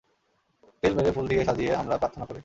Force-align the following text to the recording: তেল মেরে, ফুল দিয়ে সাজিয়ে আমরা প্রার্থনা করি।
তেল 0.83 0.93
মেরে, 0.95 1.11
ফুল 1.11 1.25
দিয়ে 1.27 1.43
সাজিয়ে 1.45 1.71
আমরা 1.75 1.95
প্রার্থনা 1.97 2.25
করি। 2.25 2.39